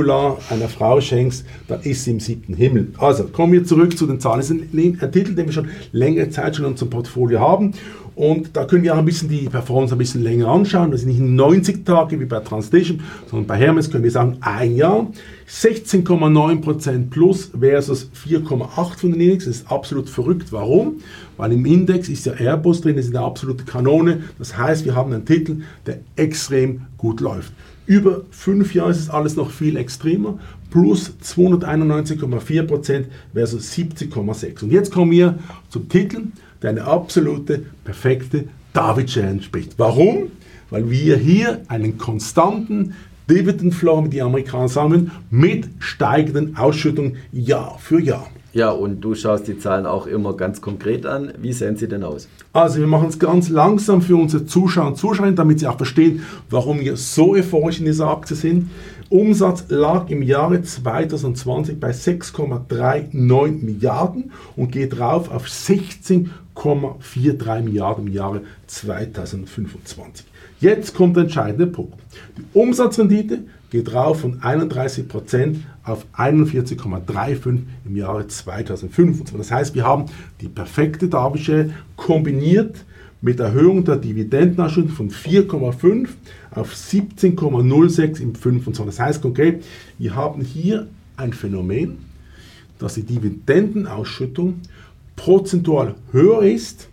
einer 0.51 0.69
Frau 0.69 1.01
schenkst, 1.01 1.45
dann 1.69 1.83
ist 1.83 2.05
sie 2.05 2.13
im 2.13 2.21
siebten 2.21 2.55
Himmel. 2.55 2.93
Also 2.97 3.25
kommen 3.25 3.53
wir 3.53 3.65
zurück 3.65 3.97
zu 3.99 4.07
den 4.07 4.21
Zahlen. 4.21 4.41
Es 4.41 4.51
ist 4.51 4.61
ein, 4.63 4.99
ein 5.01 5.13
Titel, 5.13 5.35
den 5.35 5.47
wir 5.47 5.53
schon 5.53 5.69
längere 5.93 6.31
Zeit 6.31 6.57
schon 6.57 6.65
in 6.65 6.73
unserem 6.73 6.91
Portfolio 6.91 7.41
haben 7.41 7.75
und 8.19 8.57
da 8.57 8.65
können 8.65 8.83
wir 8.83 8.95
auch 8.95 8.99
ein 8.99 9.05
bisschen 9.05 9.29
die 9.29 9.49
Performance 9.49 9.95
ein 9.95 9.99
bisschen 9.99 10.25
länger 10.25 10.49
anschauen. 10.49 10.91
Das 10.91 11.03
sind 11.03 11.11
nicht 11.11 11.21
90 11.21 11.87
Tage 11.87 12.19
wie 12.19 12.25
bei 12.25 12.41
Translation, 12.41 13.01
sondern 13.31 13.47
bei 13.47 13.57
Hermes 13.57 13.93
können 13.93 14.03
wir 14.03 14.11
sagen 14.11 14.39
ein 14.41 14.75
Jahr. 14.75 15.07
16,9% 15.49 17.11
plus 17.11 17.53
versus 17.57 18.11
4,8% 18.27 18.99
von 18.99 19.13
den 19.13 19.21
Index. 19.21 19.45
Das 19.45 19.59
ist 19.59 19.71
absolut 19.71 20.11
verrückt. 20.11 20.51
Warum? 20.51 20.97
Weil 21.37 21.53
im 21.53 21.65
Index 21.65 22.09
ist 22.09 22.27
ja 22.27 22.33
Airbus 22.33 22.81
drin, 22.81 22.97
das 22.97 23.07
ist 23.07 23.15
eine 23.15 23.25
absolute 23.25 23.63
Kanone. 23.63 24.25
Das 24.37 24.59
heißt, 24.59 24.85
wir 24.85 24.97
haben 24.97 25.13
einen 25.13 25.25
Titel, 25.25 25.61
der 25.87 26.01
extrem 26.17 26.87
gut 26.97 27.21
läuft. 27.21 27.53
Über 27.87 28.23
fünf 28.33 28.75
Jahre 28.75 28.91
ist 28.91 28.99
es 28.99 29.11
alles 29.11 29.37
noch 29.37 29.53
viel 29.53 29.77
extremer. 29.77 30.41
Plus 30.73 31.15
291,4% 31.23 33.05
versus 33.33 33.73
70,6%. 33.73 34.65
Und 34.65 34.73
jetzt 34.73 34.93
kommen 34.93 35.13
wir 35.13 35.39
zum 35.71 35.89
Titel 35.89 36.25
der 36.63 36.71
eine 36.71 36.85
absolute, 36.85 37.67
perfekte 37.85 38.45
David-Share 38.73 39.27
entspricht. 39.27 39.75
Warum? 39.77 40.31
Weil 40.71 40.91
wir 40.91 41.17
hier 41.17 41.63
einen 41.69 41.99
konstanten 41.99 42.95
Dividend 43.29 43.75
Flow, 43.75 44.05
wie 44.05 44.09
die 44.09 44.23
Amerikaner 44.23 44.69
sagen, 44.69 45.11
mit 45.31 45.69
steigenden 45.79 46.57
Ausschüttungen 46.57 47.17
Jahr 47.33 47.79
für 47.79 48.01
Jahr. 48.01 48.29
Ja, 48.53 48.71
und 48.71 49.03
du 49.03 49.15
schaust 49.15 49.47
die 49.47 49.59
Zahlen 49.59 49.85
auch 49.85 50.07
immer 50.07 50.35
ganz 50.35 50.63
konkret 50.63 51.05
an. 51.05 51.33
Wie 51.39 51.53
sehen 51.53 51.77
sie 51.77 51.87
denn 51.87 52.03
aus? 52.03 52.29
Also 52.53 52.79
wir 52.79 52.87
machen 52.87 53.09
es 53.09 53.19
ganz 53.19 53.51
langsam 53.51 54.01
für 54.01 54.17
unsere 54.17 54.47
Zuschauer 54.47 54.89
und 54.89 54.97
Zuschauerinnen, 54.97 55.37
damit 55.37 55.61
sie 55.61 55.67
auch 55.67 55.77
verstehen, 55.77 56.23
warum 56.49 56.81
wir 56.81 56.97
so 56.97 57.33
euphorisch 57.33 57.79
in 57.79 57.85
dieser 57.85 58.09
Aktie 58.09 58.37
sind. 58.37 58.71
Umsatz 59.11 59.67
lag 59.69 60.09
im 60.09 60.23
Jahre 60.23 60.63
2020 60.63 61.79
bei 61.79 61.91
6,39 61.91 63.65
Milliarden 63.65 64.33
und 64.57 64.73
geht 64.73 64.99
rauf 64.99 65.31
auf 65.31 65.47
16,43 65.47 67.63
Milliarden 67.63 68.07
im 68.07 68.13
Jahre 68.13 68.43
2025. 68.67 70.27
Jetzt 70.61 70.95
kommt 70.95 71.17
der 71.17 71.25
entscheidende 71.25 71.67
Punkt. 71.67 71.95
Die 72.37 72.45
Umsatzrendite 72.53 73.45
geht 73.71 73.93
rauf 73.93 74.21
von 74.21 74.41
31% 74.41 75.57
auf 75.85 76.07
41,35 76.17 77.61
im 77.85 77.97
Jahre 77.97 78.27
2025. 78.27 79.37
Das 79.37 79.51
heißt, 79.51 79.75
wir 79.75 79.85
haben 79.85 80.07
die 80.41 80.49
perfekte 80.49 81.09
Darbietshare 81.09 81.71
kombiniert 81.97 82.85
mit 83.21 83.41
Erhöhung 83.41 83.85
der 83.85 83.97
Dividendenausschüttung 83.97 84.91
von 84.91 85.11
4,5 85.11 86.09
auf 86.53 86.75
17,06 86.75 88.21
im 88.21 88.35
25. 88.35 88.87
Das 88.87 89.01
heißt 89.01 89.23
konkret, 89.23 89.65
wir 89.99 90.15
haben 90.15 90.43
hier 90.43 90.87
ein 91.17 91.33
Phänomen, 91.33 91.99
dass 92.79 92.95
die 92.95 93.03
Dividendenausschüttung 93.03 94.61
prozentual 95.17 95.97
höher 96.13 96.43
ist, 96.43 96.89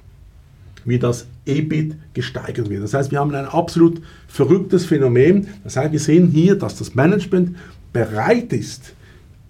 wie 0.84 0.98
das 0.98 1.28
EBIT 1.46 1.96
gesteigert 2.14 2.70
wird. 2.70 2.84
Das 2.84 2.94
heißt, 2.94 3.12
wir 3.12 3.20
haben 3.20 3.34
ein 3.34 3.46
absolut 3.46 4.02
verrücktes 4.28 4.86
Phänomen. 4.86 5.48
Das 5.64 5.78
heißt, 5.78 5.92
wir 5.92 6.00
sehen 6.00 6.30
hier, 6.30 6.56
dass 6.56 6.78
das 6.78 6.96
Management 6.96 7.56
bereit 7.94 8.52
ist, 8.54 8.94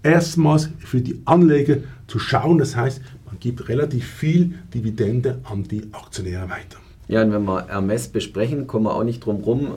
erstmals 0.02 0.70
für 0.78 1.00
die 1.00 1.20
Anleger 1.24 1.78
zu 2.06 2.18
schauen. 2.18 2.58
Das 2.58 2.76
heißt, 2.76 3.00
man 3.26 3.38
gibt 3.40 3.68
relativ 3.68 4.06
viel 4.06 4.54
Dividende 4.72 5.40
an 5.44 5.64
die 5.64 5.82
Aktionäre 5.92 6.48
weiter. 6.48 6.78
Ja, 7.08 7.22
und 7.22 7.32
wenn 7.32 7.44
wir 7.44 7.66
Hermes 7.68 8.08
besprechen, 8.08 8.66
kommen 8.66 8.86
wir 8.86 8.94
auch 8.94 9.04
nicht 9.04 9.24
drum 9.24 9.36
rum, 9.36 9.68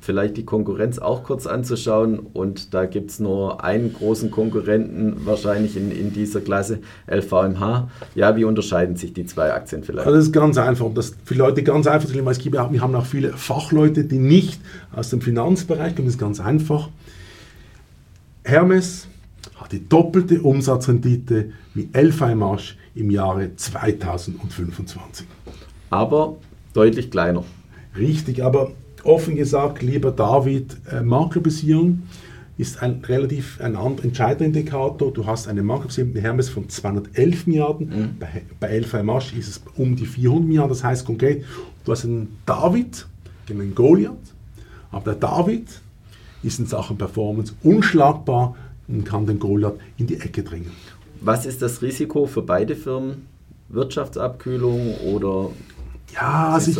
vielleicht 0.00 0.36
die 0.36 0.44
Konkurrenz 0.44 0.98
auch 0.98 1.24
kurz 1.24 1.46
anzuschauen. 1.46 2.18
Und 2.32 2.74
da 2.74 2.84
gibt 2.86 3.10
es 3.10 3.20
nur 3.20 3.64
einen 3.64 3.92
großen 3.92 4.30
Konkurrenten 4.30 5.24
wahrscheinlich 5.24 5.76
in, 5.76 5.90
in 5.90 6.12
dieser 6.12 6.40
Klasse, 6.40 6.80
LVMH. 7.10 7.88
Ja, 8.14 8.36
wie 8.36 8.44
unterscheiden 8.44 8.96
sich 8.96 9.12
die 9.12 9.26
zwei 9.26 9.52
Aktien 9.52 9.82
vielleicht? 9.82 10.06
Also 10.06 10.18
das 10.18 10.26
ist 10.26 10.32
ganz 10.32 10.58
einfach, 10.58 10.84
um 10.84 10.94
das 10.94 11.14
für 11.24 11.34
Leute 11.34 11.62
ganz 11.62 11.86
einfach 11.86 12.08
zu 12.08 12.14
es 12.18 12.38
gibt 12.38 12.56
auch, 12.56 12.72
wir 12.72 12.80
haben 12.80 12.94
auch 12.94 13.06
viele 13.06 13.32
Fachleute, 13.32 14.04
die 14.04 14.18
nicht 14.18 14.60
aus 14.94 15.10
dem 15.10 15.20
Finanzbereich 15.20 15.94
kommen. 15.94 16.06
Das 16.06 16.14
ist 16.14 16.20
ganz 16.20 16.40
einfach. 16.40 16.88
Hermes 18.44 19.08
hat 19.56 19.72
die 19.72 19.88
doppelte 19.88 20.42
Umsatzrendite 20.42 21.52
wie 21.74 21.88
LVMH 21.94 22.74
im 22.94 23.10
Jahre 23.10 23.56
2025. 23.56 25.26
Aber 25.90 26.36
deutlich 26.74 27.10
kleiner. 27.10 27.44
Richtig, 27.96 28.44
aber 28.44 28.72
offen 29.02 29.36
gesagt, 29.36 29.82
lieber 29.82 30.10
David, 30.10 30.76
äh, 30.90 31.00
Maklerbesierung 31.00 32.02
ist 32.56 32.82
ein 32.82 33.02
relativ 33.04 33.60
ein 33.60 33.74
entscheidender 33.74 34.44
Indikator. 34.44 35.12
Du 35.12 35.26
hast 35.26 35.48
eine 35.48 35.62
Marktbesierung 35.62 36.12
mit 36.12 36.22
Hermes 36.22 36.48
von 36.48 36.68
211 36.68 37.46
Milliarden, 37.46 37.88
mhm. 37.88 38.16
bei, 38.18 38.42
bei 38.60 38.78
LVMH 38.78 39.36
ist 39.36 39.48
es 39.48 39.62
um 39.76 39.96
die 39.96 40.06
400 40.06 40.46
Milliarden. 40.46 40.68
Das 40.70 40.84
heißt 40.84 41.04
konkret, 41.04 41.44
du 41.84 41.92
hast 41.92 42.04
einen 42.04 42.38
David 42.46 43.06
gegen 43.46 43.60
einen 43.60 43.74
Goliath, 43.74 44.12
aber 44.92 45.12
der 45.12 45.20
David 45.28 45.80
ist 46.42 46.60
in 46.60 46.66
Sachen 46.66 46.96
Performance 46.96 47.54
unschlagbar 47.62 48.54
und 48.86 49.04
kann 49.04 49.26
den 49.26 49.38
Goliath 49.38 49.78
in 49.96 50.06
die 50.06 50.20
Ecke 50.20 50.42
drängen. 50.42 50.70
Was 51.20 51.46
ist 51.46 51.62
das 51.62 51.82
Risiko 51.82 52.26
für 52.26 52.42
beide 52.42 52.76
Firmen? 52.76 53.26
Wirtschaftsabkühlung 53.70 54.94
oder 54.98 55.50
ja, 56.14 56.50
also 56.50 56.70
ich, 56.70 56.78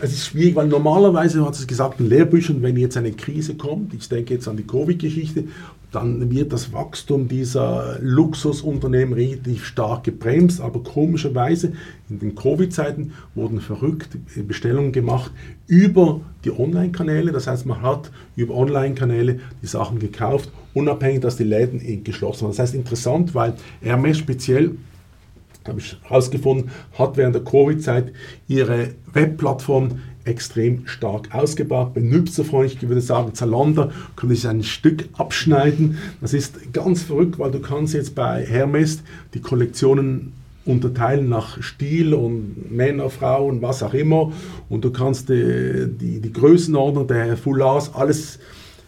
es 0.00 0.12
ist 0.12 0.26
schwierig, 0.26 0.56
weil 0.56 0.66
normalerweise 0.66 1.44
hat 1.44 1.54
es 1.54 1.66
gesagt 1.66 2.00
in 2.00 2.08
Lehrbüchern, 2.08 2.62
wenn 2.62 2.76
jetzt 2.76 2.96
eine 2.96 3.12
Krise 3.12 3.54
kommt, 3.54 3.94
ich 3.94 4.08
denke 4.08 4.34
jetzt 4.34 4.48
an 4.48 4.56
die 4.56 4.66
Covid-Geschichte, 4.66 5.44
dann 5.92 6.30
wird 6.30 6.52
das 6.52 6.72
Wachstum 6.72 7.28
dieser 7.28 7.98
Luxusunternehmen 8.00 9.12
relativ 9.12 9.66
stark 9.66 10.04
gebremst. 10.04 10.60
Aber 10.60 10.82
komischerweise 10.82 11.74
in 12.08 12.18
den 12.18 12.34
Covid-Zeiten 12.34 13.12
wurden 13.34 13.60
verrückte 13.60 14.18
Bestellungen 14.42 14.92
gemacht 14.92 15.30
über 15.66 16.22
die 16.44 16.50
Online-Kanäle. 16.50 17.30
Das 17.30 17.46
heißt, 17.46 17.66
man 17.66 17.82
hat 17.82 18.10
über 18.36 18.54
Online-Kanäle 18.54 19.40
die 19.60 19.66
Sachen 19.66 19.98
gekauft, 19.98 20.50
unabhängig, 20.72 21.20
dass 21.20 21.36
die 21.36 21.44
Läden 21.44 22.02
geschlossen 22.02 22.44
waren. 22.44 22.52
Das 22.52 22.58
heißt 22.58 22.74
interessant, 22.74 23.34
weil 23.34 23.54
Hermes 23.82 24.16
speziell 24.16 24.76
habe 25.68 25.80
ich 25.80 25.96
herausgefunden, 26.02 26.70
hat 26.98 27.16
während 27.16 27.34
der 27.34 27.44
Covid-Zeit 27.44 28.12
ihre 28.48 28.90
Webplattform 29.12 30.00
extrem 30.24 30.86
stark 30.86 31.34
ausgebaut, 31.34 31.94
benutzerfreundlich. 31.94 32.82
Ich 32.82 32.88
würde 32.88 33.00
sagen, 33.00 33.34
Zalando 33.34 33.90
könnte 34.16 34.36
sich 34.36 34.46
ein 34.48 34.62
Stück 34.62 35.08
abschneiden. 35.14 35.98
Das 36.20 36.32
ist 36.32 36.72
ganz 36.72 37.02
verrückt, 37.02 37.38
weil 37.38 37.50
du 37.50 37.60
kannst 37.60 37.94
jetzt 37.94 38.14
bei 38.14 38.44
Hermes 38.44 39.02
die 39.34 39.40
Kollektionen 39.40 40.32
unterteilen 40.64 41.28
nach 41.28 41.60
Stil 41.60 42.14
und 42.14 42.70
Männer, 42.70 43.10
Frauen, 43.10 43.62
was 43.62 43.82
auch 43.82 43.94
immer. 43.94 44.32
Und 44.68 44.84
du 44.84 44.92
kannst 44.92 45.28
die, 45.28 45.88
die, 45.88 46.20
die 46.20 46.32
Größenordnung 46.32 47.08
der 47.08 47.36
Foulards, 47.36 47.92
alles 47.94 48.38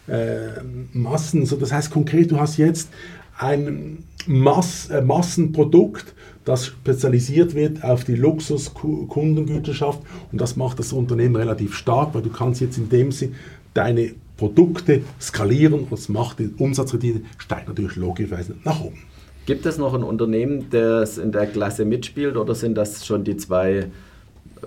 äh, 0.07 0.61
Massen. 0.93 1.45
So, 1.45 1.57
das 1.57 1.73
heißt 1.73 1.91
konkret, 1.91 2.31
du 2.31 2.39
hast 2.39 2.57
jetzt 2.57 2.89
ein 3.37 4.03
Mass, 4.25 4.89
äh, 4.89 5.01
Massenprodukt, 5.01 6.14
das 6.45 6.67
spezialisiert 6.67 7.55
wird 7.55 7.83
auf 7.83 8.03
die 8.03 8.15
Luxuskundengüterschaft 8.15 9.99
und 10.31 10.39
das 10.39 10.55
macht 10.55 10.79
das 10.79 10.93
Unternehmen 10.93 11.35
relativ 11.35 11.75
stark, 11.75 12.13
weil 12.13 12.21
du 12.21 12.29
kannst 12.29 12.61
jetzt 12.61 12.77
in 12.77 12.87
dem 12.89 13.11
Sinne 13.11 13.33
deine 13.73 14.13
Produkte 14.37 15.01
skalieren 15.19 15.73
und 15.73 15.91
das 15.91 16.07
macht 16.07 16.39
die 16.39 16.51
Umsatzrendite 16.57 17.21
steigt 17.37 17.67
natürlich 17.67 17.95
logischerweise 17.95 18.55
nach 18.63 18.79
oben. 18.79 18.97
Gibt 19.45 19.65
es 19.65 19.77
noch 19.77 19.93
ein 19.93 20.03
Unternehmen, 20.03 20.67
das 20.71 21.17
in 21.17 21.31
der 21.31 21.47
Klasse 21.47 21.85
mitspielt 21.85 22.35
oder 22.35 22.55
sind 22.55 22.75
das 22.75 23.05
schon 23.05 23.23
die 23.23 23.37
zwei 23.37 23.87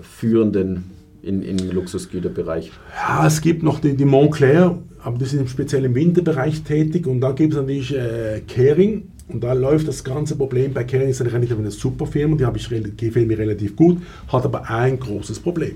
führenden 0.01 0.85
in, 1.21 1.41
im 1.41 1.71
Luxusgüterbereich? 1.71 2.71
Ja, 2.95 3.27
es 3.27 3.41
gibt 3.41 3.61
noch 3.63 3.79
die, 3.79 3.95
die 3.95 4.05
Montclair, 4.05 4.77
aber 5.03 5.17
die 5.17 5.25
sind 5.25 5.49
speziell 5.49 5.85
im 5.85 5.95
Winterbereich 5.95 6.63
tätig 6.63 7.07
und 7.07 7.21
dann 7.21 7.35
gibt 7.35 7.53
es 7.53 7.59
natürlich 7.59 7.95
äh, 7.95 8.41
Kering 8.47 9.09
und 9.29 9.43
da 9.43 9.53
läuft 9.53 9.87
das 9.87 10.03
ganze 10.03 10.35
Problem 10.35 10.73
bei 10.73 10.83
Kering, 10.83 11.09
ist 11.09 11.21
eine 11.21 11.31
relativ 11.31 11.57
eine 11.57 11.71
super 11.71 12.05
Firma, 12.05 12.35
die 12.35 12.45
habe 12.45 12.57
ich 12.57 12.67
gefällt 12.67 13.27
mir 13.27 13.37
relativ 13.37 13.75
gut, 13.75 14.01
hat 14.27 14.43
aber 14.43 14.69
ein 14.69 14.99
großes 14.99 15.39
Problem. 15.39 15.75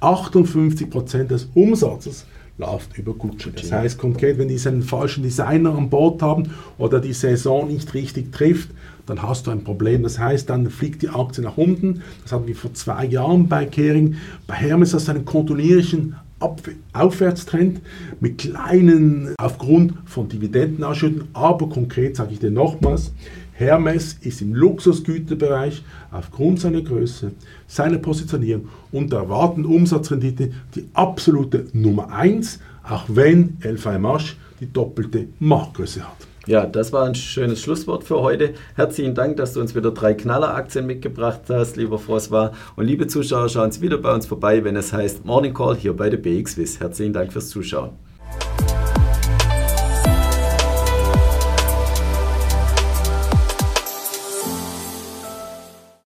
58% 0.00 1.24
des 1.24 1.48
Umsatzes 1.54 2.24
läuft 2.56 2.98
über 2.98 3.14
Gucci. 3.14 3.50
Das 3.54 3.70
heißt 3.70 3.98
konkret, 3.98 4.38
wenn 4.38 4.48
die 4.48 4.58
einen 4.66 4.82
falschen 4.82 5.22
Designer 5.22 5.76
an 5.76 5.90
Bord 5.90 6.22
haben 6.22 6.50
oder 6.76 7.00
die 7.00 7.12
Saison 7.12 7.68
nicht 7.68 7.94
richtig 7.94 8.32
trifft, 8.32 8.70
dann 9.06 9.22
hast 9.22 9.46
du 9.46 9.50
ein 9.50 9.64
Problem. 9.64 10.02
Das 10.02 10.18
heißt, 10.18 10.50
dann 10.50 10.68
fliegt 10.68 11.02
die 11.02 11.08
Aktie 11.08 11.42
nach 11.42 11.56
unten. 11.56 12.02
Das 12.22 12.32
hatten 12.32 12.46
wir 12.46 12.56
vor 12.56 12.74
zwei 12.74 13.06
Jahren 13.06 13.48
bei 13.48 13.64
Kering. 13.64 14.16
Bei 14.46 14.54
Hermes 14.54 14.92
hast 14.92 15.08
du 15.08 15.12
einen 15.12 15.24
kontinuierlichen 15.24 16.16
Aufwärtstrend 16.92 17.80
mit 18.20 18.38
kleinen 18.38 19.34
aufgrund 19.38 19.94
von 20.04 20.28
Dividendenausschütten, 20.28 21.28
aber 21.32 21.68
konkret 21.68 22.16
sage 22.16 22.34
ich 22.34 22.38
dir 22.38 22.50
nochmals, 22.50 23.12
Hermes 23.58 24.16
ist 24.20 24.40
im 24.40 24.54
Luxusgüterbereich 24.54 25.82
aufgrund 26.12 26.60
seiner 26.60 26.80
Größe, 26.80 27.32
seiner 27.66 27.98
Positionierung 27.98 28.68
und 28.92 29.12
der 29.12 29.20
erwartenden 29.20 29.72
Umsatzrendite 29.72 30.52
die 30.76 30.88
absolute 30.94 31.66
Nummer 31.72 32.12
1, 32.12 32.60
auch 32.88 33.04
wenn 33.08 33.56
LVMH 33.62 34.36
die 34.60 34.72
doppelte 34.72 35.26
Marktgröße 35.40 36.02
hat. 36.02 36.28
Ja, 36.48 36.64
das 36.64 36.94
war 36.94 37.04
ein 37.04 37.14
schönes 37.14 37.60
Schlusswort 37.60 38.04
für 38.04 38.22
heute. 38.22 38.54
Herzlichen 38.74 39.14
Dank, 39.14 39.36
dass 39.36 39.52
du 39.52 39.60
uns 39.60 39.74
wieder 39.74 39.90
drei 39.90 40.14
Knalleraktien 40.14 40.86
mitgebracht 40.86 41.42
hast, 41.50 41.76
lieber 41.76 41.98
François. 41.98 42.52
Und 42.74 42.86
liebe 42.86 43.06
Zuschauer, 43.06 43.50
schauen 43.50 43.70
Sie 43.70 43.82
wieder 43.82 43.98
bei 43.98 44.14
uns 44.14 44.24
vorbei, 44.24 44.64
wenn 44.64 44.74
es 44.74 44.94
heißt 44.94 45.26
Morning 45.26 45.52
Call 45.52 45.76
hier 45.76 45.94
bei 45.94 46.08
der 46.08 46.16
BXWIS. 46.16 46.80
Herzlichen 46.80 47.12
Dank 47.12 47.34
fürs 47.34 47.50
Zuschauen. 47.50 48.07